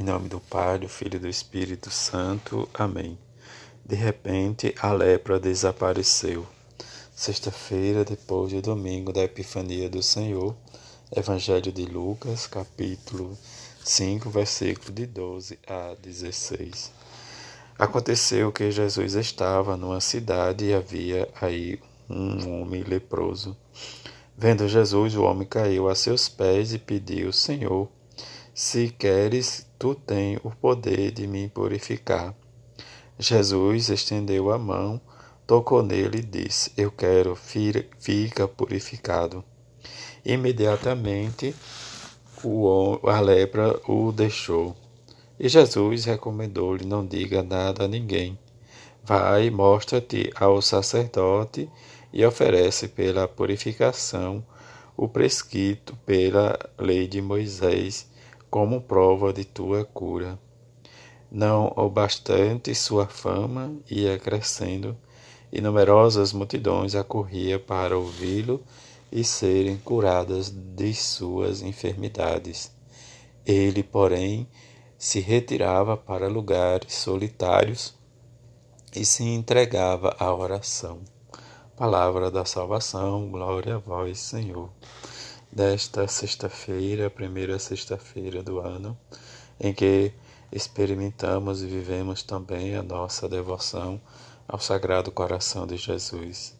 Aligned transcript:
Em 0.00 0.04
nome 0.04 0.28
do 0.28 0.38
Pai, 0.38 0.78
do 0.78 0.88
Filho 0.88 1.16
e 1.16 1.18
do 1.18 1.26
Espírito 1.26 1.90
Santo. 1.90 2.68
Amém. 2.72 3.18
De 3.84 3.96
repente, 3.96 4.72
a 4.80 4.92
lepra 4.92 5.40
desapareceu. 5.40 6.46
Sexta-feira, 7.16 8.04
depois 8.04 8.52
do 8.52 8.62
domingo 8.62 9.12
da 9.12 9.24
Epifania 9.24 9.90
do 9.90 10.00
Senhor, 10.00 10.54
Evangelho 11.10 11.72
de 11.72 11.84
Lucas, 11.84 12.46
capítulo 12.46 13.36
5, 13.84 14.30
versículo 14.30 14.92
de 14.92 15.04
12 15.04 15.58
a 15.66 15.96
16. 16.00 16.92
Aconteceu 17.76 18.52
que 18.52 18.70
Jesus 18.70 19.14
estava 19.14 19.76
numa 19.76 20.00
cidade 20.00 20.66
e 20.66 20.74
havia 20.74 21.28
aí 21.40 21.80
um 22.08 22.60
homem 22.60 22.84
leproso. 22.84 23.56
Vendo 24.36 24.68
Jesus, 24.68 25.16
o 25.16 25.24
homem 25.24 25.48
caiu 25.48 25.88
a 25.88 25.96
seus 25.96 26.28
pés 26.28 26.72
e 26.72 26.78
pediu: 26.78 27.32
Senhor, 27.32 27.88
se 28.58 28.90
queres, 28.90 29.64
tu 29.78 29.94
tens 29.94 30.40
o 30.42 30.50
poder 30.50 31.12
de 31.12 31.28
me 31.28 31.48
purificar. 31.48 32.34
Jesus 33.16 33.88
estendeu 33.88 34.50
a 34.50 34.58
mão, 34.58 35.00
tocou 35.46 35.80
nele 35.80 36.18
e 36.18 36.22
disse: 36.22 36.72
Eu 36.76 36.90
quero, 36.90 37.36
fica 37.36 38.48
purificado. 38.48 39.44
Imediatamente 40.24 41.54
a 43.04 43.20
lepra 43.20 43.80
o 43.86 44.10
deixou. 44.10 44.74
E 45.38 45.48
Jesus 45.48 46.04
recomendou-lhe: 46.04 46.84
Não 46.84 47.06
diga 47.06 47.44
nada 47.44 47.84
a 47.84 47.88
ninguém. 47.88 48.36
Vai, 49.04 49.50
mostra-te 49.50 50.32
ao 50.34 50.60
sacerdote 50.60 51.70
e 52.12 52.26
oferece 52.26 52.88
pela 52.88 53.28
purificação 53.28 54.44
o 54.96 55.06
prescrito 55.06 55.96
pela 56.04 56.58
lei 56.76 57.06
de 57.06 57.22
Moisés 57.22 58.08
como 58.50 58.80
prova 58.80 59.32
de 59.32 59.44
tua 59.44 59.84
cura. 59.84 60.38
Não 61.30 61.72
obstante, 61.76 62.74
sua 62.74 63.06
fama 63.06 63.76
ia 63.90 64.18
crescendo 64.18 64.96
e 65.52 65.60
numerosas 65.60 66.32
multidões 66.32 66.94
acorriam 66.94 67.60
para 67.60 67.98
ouvi-lo 67.98 68.62
e 69.12 69.22
serem 69.24 69.76
curadas 69.76 70.50
de 70.50 70.94
suas 70.94 71.62
enfermidades. 71.62 72.72
Ele, 73.44 73.82
porém, 73.82 74.48
se 74.96 75.20
retirava 75.20 75.96
para 75.96 76.28
lugares 76.28 76.94
solitários 76.94 77.94
e 78.94 79.04
se 79.04 79.24
entregava 79.24 80.16
à 80.18 80.34
oração. 80.34 81.00
Palavra 81.76 82.30
da 82.30 82.44
salvação, 82.44 83.30
glória 83.30 83.76
a 83.76 83.78
vós, 83.78 84.18
Senhor 84.18 84.70
desta 85.50 86.06
sexta-feira, 86.06 87.10
primeira 87.10 87.58
sexta-feira 87.58 88.42
do 88.42 88.60
ano, 88.60 88.96
em 89.58 89.72
que 89.72 90.12
experimentamos 90.52 91.62
e 91.62 91.66
vivemos 91.66 92.22
também 92.22 92.76
a 92.76 92.82
nossa 92.82 93.28
devoção 93.28 94.00
ao 94.46 94.58
Sagrado 94.58 95.10
Coração 95.10 95.66
de 95.66 95.76
Jesus. 95.76 96.56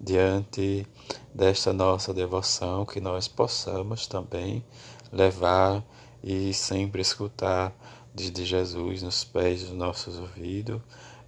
Diante 0.00 0.86
desta 1.32 1.72
nossa 1.72 2.12
devoção, 2.12 2.84
que 2.84 3.00
nós 3.00 3.28
possamos 3.28 4.06
também 4.06 4.64
levar 5.12 5.84
e 6.22 6.52
sempre 6.52 7.00
escutar 7.02 7.72
de 8.14 8.44
Jesus 8.44 9.02
nos 9.02 9.24
pés 9.24 9.62
dos 9.62 9.72
nossos 9.72 10.18
ouvidos, 10.18 10.80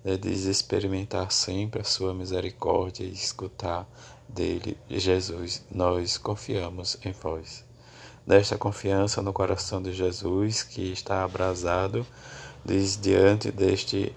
né, 0.05 0.17
de 0.17 0.31
experimentar 0.33 1.33
sempre 1.33 1.81
a 1.81 1.85
sua 1.85 2.15
misericórdia 2.15 3.05
e 3.05 3.13
escutar 3.13 3.89
dele, 4.29 4.77
Jesus, 4.91 5.65
nós 5.71 6.19
confiamos 6.19 6.99
em 7.05 7.13
vós. 7.13 7.65
Nesta 8.27 8.59
confiança 8.59 9.23
no 9.23 9.33
coração 9.33 9.81
de 9.81 9.93
Jesus, 9.93 10.63
que 10.63 10.93
está 10.93 11.23
abrasado, 11.23 12.05
diz, 12.65 12.99
diante 13.01 13.53
deste, 13.53 14.13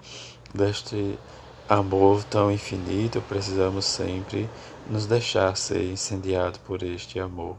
deste 0.52 1.16
amor 1.68 2.24
tão 2.24 2.50
infinito, 2.50 3.22
precisamos 3.28 3.84
sempre 3.84 4.50
nos 4.88 5.06
deixar 5.06 5.56
ser 5.56 5.84
incendiado 5.84 6.58
por 6.60 6.82
este 6.82 7.20
amor. 7.20 7.56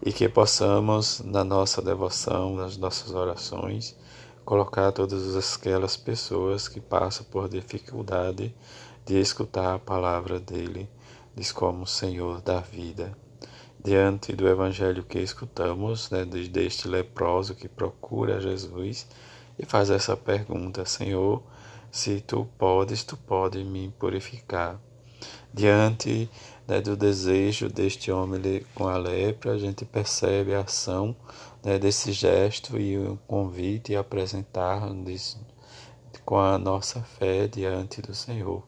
E 0.00 0.12
que 0.12 0.28
possamos, 0.28 1.20
na 1.24 1.42
nossa 1.42 1.82
devoção, 1.82 2.54
nas 2.54 2.76
nossas 2.76 3.12
orações, 3.12 3.96
colocar 4.44 4.92
todas 4.92 5.36
aquelas 5.36 5.96
pessoas 5.96 6.68
que 6.68 6.80
passam 6.80 7.24
por 7.30 7.48
dificuldade 7.48 8.54
de 9.04 9.20
escutar 9.20 9.74
a 9.74 9.78
palavra 9.78 10.38
dele 10.38 10.88
diz 11.34 11.50
como 11.50 11.86
Senhor 11.86 12.40
da 12.40 12.60
vida. 12.60 13.16
Diante 13.82 14.32
do 14.34 14.46
evangelho 14.46 15.02
que 15.02 15.18
escutamos, 15.18 16.10
né, 16.10 16.24
deste 16.24 16.86
leproso 16.86 17.54
que 17.54 17.68
procura 17.68 18.40
Jesus 18.40 19.08
e 19.58 19.66
faz 19.66 19.90
essa 19.90 20.16
pergunta: 20.16 20.84
Senhor, 20.84 21.42
se 21.90 22.20
tu 22.20 22.46
podes, 22.56 23.02
tu 23.02 23.16
podes 23.16 23.66
me 23.66 23.88
purificar. 23.98 24.80
Diante 25.52 26.30
né, 26.66 26.80
do 26.80 26.96
desejo 26.96 27.68
deste 27.68 28.10
homem 28.10 28.64
com 28.74 28.88
a 28.88 28.96
lepra, 28.96 29.52
a 29.52 29.58
gente 29.58 29.84
percebe 29.84 30.54
a 30.54 30.60
ação 30.60 31.16
né, 31.62 31.78
desse 31.78 32.12
gesto 32.12 32.78
e 32.78 32.96
o 32.98 33.18
convite 33.26 33.96
a 33.96 34.00
apresentar 34.00 34.82
com 36.24 36.38
a 36.38 36.58
nossa 36.58 37.00
fé 37.00 37.46
diante 37.46 38.00
do 38.00 38.14
Senhor. 38.14 38.62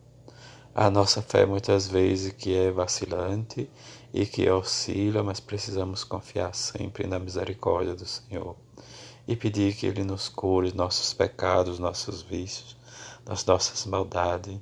A 0.74 0.90
nossa 0.90 1.22
fé 1.22 1.46
muitas 1.46 1.86
vezes 1.86 2.32
que 2.32 2.56
é 2.56 2.70
vacilante 2.70 3.70
e 4.12 4.26
que 4.26 4.48
oscila, 4.50 5.22
mas 5.22 5.38
precisamos 5.38 6.02
confiar 6.02 6.52
sempre 6.54 7.06
na 7.06 7.18
misericórdia 7.18 7.94
do 7.94 8.04
Senhor 8.04 8.56
e 9.26 9.36
pedir 9.36 9.74
que 9.74 9.86
Ele 9.86 10.02
nos 10.02 10.28
cure 10.28 10.72
nossos 10.74 11.14
pecados, 11.14 11.78
nossos 11.78 12.22
vícios, 12.22 12.76
das 13.24 13.44
nossas 13.44 13.86
maldades, 13.86 14.58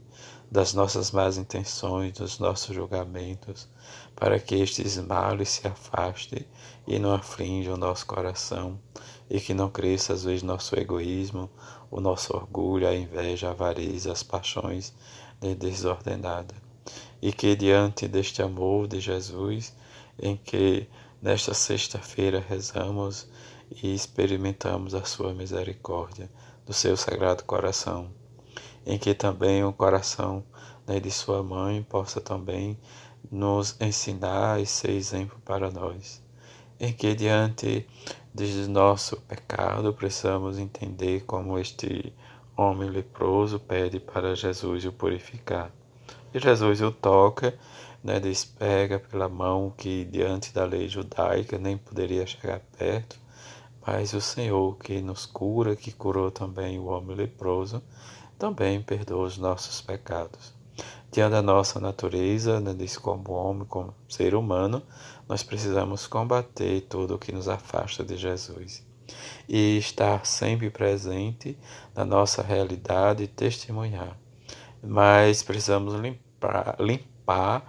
das 0.52 0.74
nossas 0.74 1.10
más 1.12 1.38
intenções, 1.38 2.12
dos 2.12 2.38
nossos 2.38 2.76
julgamentos, 2.76 3.66
para 4.14 4.38
que 4.38 4.54
estes 4.56 4.98
males 4.98 5.48
se 5.48 5.66
afastem 5.66 6.44
e 6.86 6.98
não 6.98 7.14
aflijam 7.14 7.72
o 7.72 7.78
nosso 7.78 8.04
coração 8.04 8.78
e 9.30 9.40
que 9.40 9.54
não 9.54 9.70
cresça 9.70 10.12
às 10.12 10.24
vezes 10.24 10.42
nosso 10.42 10.78
egoísmo, 10.78 11.48
o 11.90 12.02
nosso 12.02 12.36
orgulho, 12.36 12.86
a 12.86 12.94
inveja, 12.94 13.48
a 13.48 13.52
avareza, 13.52 14.12
as 14.12 14.22
paixões 14.22 14.92
desordenada. 15.58 16.54
E 17.22 17.32
que 17.32 17.56
diante 17.56 18.06
deste 18.06 18.42
amor 18.42 18.86
de 18.86 19.00
Jesus, 19.00 19.74
em 20.20 20.36
que 20.36 20.86
nesta 21.22 21.54
sexta-feira 21.54 22.44
rezamos 22.46 23.26
e 23.70 23.94
experimentamos 23.94 24.94
a 24.94 25.02
sua 25.02 25.32
misericórdia, 25.32 26.30
do 26.66 26.74
seu 26.74 26.94
sagrado 26.94 27.42
coração, 27.44 28.10
em 28.86 28.98
que 28.98 29.14
também 29.14 29.64
o 29.64 29.72
coração 29.72 30.44
né, 30.86 31.00
de 31.00 31.10
sua 31.10 31.42
mãe 31.42 31.82
possa 31.82 32.20
também 32.20 32.78
nos 33.30 33.76
ensinar 33.80 34.60
e 34.60 34.66
ser 34.66 34.90
exemplo 34.90 35.38
para 35.44 35.70
nós, 35.70 36.22
em 36.78 36.92
que 36.92 37.14
diante 37.14 37.86
de 38.34 38.68
nosso 38.68 39.16
pecado 39.22 39.92
precisamos 39.92 40.58
entender 40.58 41.24
como 41.24 41.58
este 41.58 42.12
homem 42.56 42.88
leproso 42.88 43.58
pede 43.58 44.00
para 44.00 44.34
Jesus 44.34 44.84
o 44.84 44.92
purificar. 44.92 45.70
E 46.34 46.38
Jesus 46.38 46.80
o 46.80 46.90
toca, 46.90 47.56
né, 48.02 48.18
despega 48.18 48.98
pela 48.98 49.28
mão 49.28 49.72
que 49.76 50.04
diante 50.04 50.52
da 50.52 50.64
lei 50.64 50.88
judaica 50.88 51.58
nem 51.58 51.76
poderia 51.76 52.26
chegar 52.26 52.60
perto, 52.76 53.20
mas 53.86 54.12
o 54.12 54.20
Senhor 54.20 54.76
que 54.78 55.00
nos 55.00 55.26
cura, 55.26 55.76
que 55.76 55.92
curou 55.92 56.30
também 56.30 56.78
o 56.78 56.86
homem 56.86 57.16
leproso, 57.16 57.82
também 58.38 58.82
perdoa 58.82 59.26
os 59.26 59.38
nossos 59.38 59.80
pecados. 59.80 60.54
Diante 61.10 61.32
da 61.32 61.42
nossa 61.42 61.78
natureza, 61.78 62.58
né, 62.60 62.74
como 63.00 63.32
homem, 63.32 63.66
como 63.66 63.94
ser 64.08 64.34
humano, 64.34 64.82
nós 65.28 65.42
precisamos 65.42 66.06
combater 66.06 66.80
tudo 66.82 67.14
o 67.14 67.18
que 67.18 67.32
nos 67.32 67.48
afasta 67.48 68.02
de 68.02 68.16
Jesus 68.16 68.84
e 69.48 69.76
estar 69.76 70.24
sempre 70.24 70.70
presente 70.70 71.58
na 71.94 72.04
nossa 72.04 72.42
realidade 72.42 73.24
e 73.24 73.28
testemunhar. 73.28 74.16
Mas 74.82 75.42
precisamos 75.42 75.94
limpar, 75.94 76.76
limpar 76.80 77.62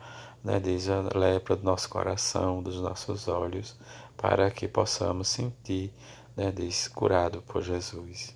né, 0.43 0.59
diz 0.59 0.89
a 0.89 1.01
lepra 1.15 1.55
do 1.55 1.63
nosso 1.63 1.89
coração, 1.89 2.61
dos 2.61 2.75
nossos 2.81 3.27
olhos, 3.27 3.77
para 4.23 4.49
que 4.49 4.69
possamos 4.69 5.27
sentir, 5.27 5.93
né, 6.33 6.49
diz, 6.49 6.87
curado 6.87 7.41
por 7.41 7.61
Jesus. 7.61 8.33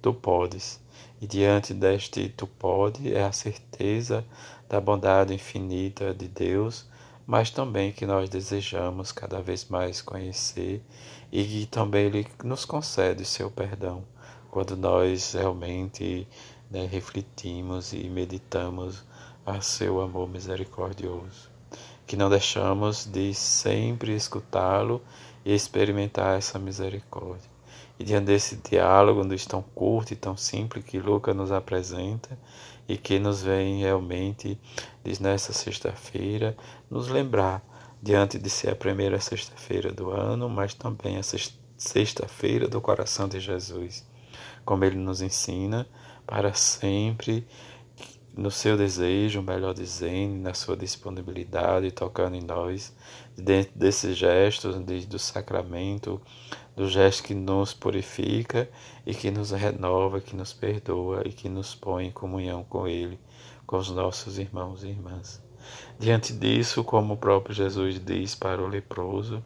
Tu 0.00 0.14
podes. 0.14 0.80
E 1.20 1.26
diante 1.26 1.74
deste 1.74 2.30
tu 2.30 2.46
pode 2.46 3.12
é 3.12 3.22
a 3.22 3.32
certeza 3.32 4.24
da 4.66 4.80
bondade 4.80 5.34
infinita 5.34 6.14
de 6.14 6.26
Deus 6.26 6.86
mas 7.26 7.50
também 7.50 7.92
que 7.92 8.06
nós 8.06 8.30
desejamos 8.30 9.10
cada 9.10 9.42
vez 9.42 9.64
mais 9.64 10.00
conhecer 10.00 10.80
e 11.32 11.44
que 11.44 11.66
também 11.66 12.06
Ele 12.06 12.26
nos 12.44 12.64
concede 12.64 13.24
seu 13.24 13.50
perdão 13.50 14.04
quando 14.48 14.76
nós 14.76 15.32
realmente 15.32 16.26
né, 16.70 16.86
refletimos 16.86 17.92
e 17.92 18.08
meditamos 18.08 19.04
a 19.44 19.60
seu 19.60 20.00
amor 20.00 20.28
misericordioso. 20.28 21.55
Que 22.06 22.16
não 22.16 22.30
deixamos 22.30 23.04
de 23.04 23.34
sempre 23.34 24.14
escutá-lo 24.14 25.02
e 25.44 25.52
experimentar 25.52 26.38
essa 26.38 26.58
misericórdia. 26.58 27.50
E 27.98 28.04
diante 28.04 28.26
desse 28.26 28.56
diálogo, 28.56 29.22
onde 29.22 29.48
tão 29.48 29.62
curto 29.62 30.12
e 30.12 30.16
tão 30.16 30.36
simples 30.36 30.84
que 30.84 30.98
Lucas 30.98 31.34
nos 31.34 31.50
apresenta 31.50 32.38
e 32.88 32.96
que 32.96 33.18
nos 33.18 33.42
vem 33.42 33.80
realmente, 33.80 34.58
diz 35.02 35.18
nessa 35.18 35.52
sexta-feira, 35.52 36.56
nos 36.90 37.08
lembrar, 37.08 37.62
diante 38.02 38.38
de 38.38 38.50
ser 38.50 38.70
a 38.70 38.76
primeira 38.76 39.18
sexta-feira 39.18 39.90
do 39.92 40.10
ano, 40.10 40.48
mas 40.48 40.74
também 40.74 41.16
a 41.16 41.22
sexta-feira 41.76 42.68
do 42.68 42.80
coração 42.80 43.26
de 43.26 43.40
Jesus, 43.40 44.06
como 44.64 44.84
ele 44.84 44.96
nos 44.96 45.22
ensina 45.22 45.86
para 46.26 46.52
sempre 46.52 47.46
no 48.36 48.50
seu 48.50 48.76
desejo, 48.76 49.40
melhor 49.40 49.72
dizendo, 49.72 50.34
na 50.42 50.52
sua 50.52 50.76
disponibilidade, 50.76 51.90
tocando 51.90 52.36
em 52.36 52.42
nós, 52.42 52.94
dentro 53.34 53.72
desses 53.74 54.14
gestos 54.14 54.76
do 55.06 55.18
sacramento, 55.18 56.20
do 56.76 56.86
gesto 56.86 57.22
que 57.22 57.34
nos 57.34 57.72
purifica 57.72 58.68
e 59.06 59.14
que 59.14 59.30
nos 59.30 59.52
renova, 59.52 60.20
que 60.20 60.36
nos 60.36 60.52
perdoa 60.52 61.22
e 61.24 61.32
que 61.32 61.48
nos 61.48 61.74
põe 61.74 62.08
em 62.08 62.12
comunhão 62.12 62.62
com 62.62 62.86
Ele, 62.86 63.18
com 63.66 63.78
os 63.78 63.90
nossos 63.90 64.38
irmãos 64.38 64.84
e 64.84 64.88
irmãs. 64.88 65.42
Diante 65.98 66.34
disso, 66.34 66.84
como 66.84 67.14
o 67.14 67.16
próprio 67.16 67.54
Jesus 67.54 67.98
diz 67.98 68.34
para 68.34 68.62
o 68.62 68.68
leproso, 68.68 69.42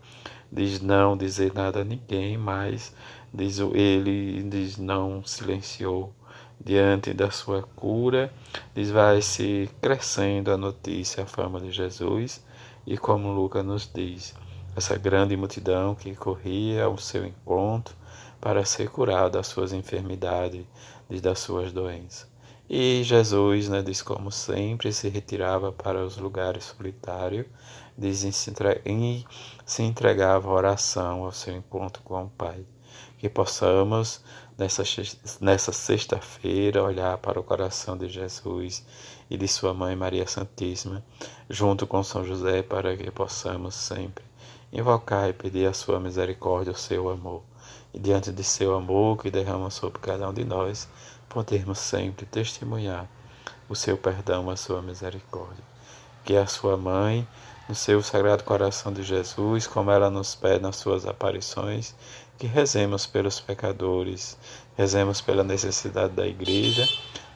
diz 0.50 0.80
não 0.80 1.16
dizer 1.16 1.54
nada 1.54 1.82
a 1.82 1.84
ninguém, 1.84 2.36
mas 2.36 2.92
diz 3.32 3.60
ele 3.60 4.42
diz 4.42 4.76
não 4.76 5.24
silenciou 5.24 6.12
diante 6.62 7.14
da 7.14 7.30
sua 7.30 7.62
cura, 7.62 8.32
diz 8.74 8.90
vai 8.90 9.22
se 9.22 9.68
crescendo 9.80 10.52
a 10.52 10.56
notícia, 10.56 11.22
a 11.22 11.26
fama 11.26 11.60
de 11.60 11.70
Jesus, 11.70 12.44
e 12.86 12.98
como 12.98 13.32
Lucas 13.32 13.64
nos 13.64 13.90
diz, 13.92 14.34
essa 14.76 14.96
grande 14.96 15.36
multidão 15.36 15.94
que 15.94 16.14
corria 16.14 16.84
ao 16.84 16.98
seu 16.98 17.24
encontro 17.26 17.94
para 18.40 18.64
ser 18.64 18.90
curado 18.90 19.32
das 19.32 19.46
suas 19.46 19.72
enfermidades 19.72 20.64
e 21.08 21.20
das 21.20 21.38
suas 21.38 21.72
doenças. 21.72 22.28
E 22.68 23.02
Jesus, 23.02 23.68
né, 23.68 23.82
diz 23.82 24.00
como 24.00 24.30
sempre, 24.30 24.92
se 24.92 25.08
retirava 25.08 25.72
para 25.72 26.04
os 26.04 26.16
lugares 26.16 26.64
solitários, 26.64 27.46
diz 27.98 28.22
e 28.22 28.32
se 28.32 29.82
entregava 29.82 30.48
a 30.48 30.52
oração 30.52 31.24
ao 31.24 31.32
seu 31.32 31.56
encontro 31.56 32.02
com 32.04 32.22
o 32.22 32.30
Pai. 32.30 32.64
Que 33.20 33.28
possamos, 33.28 34.22
nessa, 34.56 35.72
sexta-feira, 35.72 36.82
olhar 36.82 37.18
para 37.18 37.38
o 37.38 37.44
coração 37.44 37.94
de 37.94 38.08
Jesus 38.08 38.82
e 39.28 39.36
de 39.36 39.46
Sua 39.46 39.74
Mãe 39.74 39.94
Maria 39.94 40.26
Santíssima, 40.26 41.04
junto 41.48 41.86
com 41.86 42.02
São 42.02 42.24
José, 42.24 42.62
para 42.62 42.96
que 42.96 43.10
possamos 43.10 43.74
sempre 43.74 44.24
invocar 44.72 45.28
e 45.28 45.34
pedir 45.34 45.66
a 45.66 45.74
Sua 45.74 46.00
misericórdia, 46.00 46.72
o 46.72 46.76
seu 46.76 47.10
amor. 47.10 47.42
E 47.92 47.98
diante 47.98 48.32
de 48.32 48.42
seu 48.42 48.74
amor 48.74 49.18
que 49.18 49.30
derrama 49.30 49.68
sobre 49.68 50.00
cada 50.00 50.26
um 50.26 50.32
de 50.32 50.44
nós, 50.44 50.88
podermos 51.28 51.78
sempre 51.78 52.24
testemunhar 52.24 53.06
o 53.68 53.76
seu 53.76 53.98
perdão, 53.98 54.48
a 54.48 54.56
sua 54.56 54.80
misericórdia. 54.80 55.62
Que 56.24 56.38
a 56.38 56.46
sua 56.46 56.78
mãe, 56.78 57.28
no 57.70 57.76
seu 57.76 58.02
sagrado 58.02 58.42
coração 58.42 58.92
de 58.92 59.04
Jesus, 59.04 59.64
como 59.64 59.92
ela 59.92 60.10
nos 60.10 60.34
pede 60.34 60.60
nas 60.60 60.74
suas 60.74 61.06
aparições, 61.06 61.94
que 62.36 62.48
rezemos 62.48 63.06
pelos 63.06 63.38
pecadores, 63.38 64.36
rezemos 64.76 65.20
pela 65.20 65.44
necessidade 65.44 66.12
da 66.12 66.26
igreja, 66.26 66.84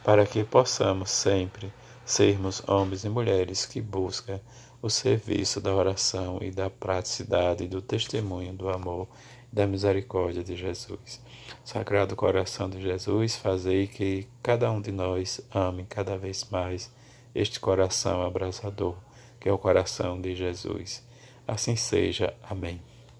para 0.03 0.25
que 0.25 0.43
possamos 0.43 1.09
sempre 1.09 1.71
sermos 2.03 2.61
homens 2.67 3.05
e 3.05 3.09
mulheres 3.09 3.65
que 3.65 3.79
buscam 3.79 4.41
o 4.81 4.89
serviço 4.89 5.61
da 5.61 5.73
oração 5.73 6.39
e 6.41 6.51
da 6.51 6.69
praticidade 6.69 7.65
do 7.65 7.81
testemunho 7.81 8.51
do 8.51 8.67
amor 8.67 9.07
e 9.53 9.55
da 9.55 9.65
misericórdia 9.65 10.43
de 10.43 10.57
Jesus. 10.57 11.21
Sagrado 11.63 12.13
coração 12.13 12.69
de 12.69 12.81
Jesus, 12.81 13.37
fazei 13.37 13.87
que 13.87 14.27
cada 14.43 14.69
um 14.69 14.81
de 14.81 14.91
nós 14.91 15.39
ame 15.53 15.85
cada 15.85 16.17
vez 16.17 16.45
mais 16.51 16.91
este 17.33 17.57
coração 17.57 18.21
abrasador, 18.21 18.97
que 19.45 19.49
é 19.49 19.53
o 19.53 19.59
coração 19.59 20.19
de 20.19 20.35
Jesus. 20.35 21.03
Assim 21.47 21.75
seja. 21.75 22.33
Amém. 22.49 22.81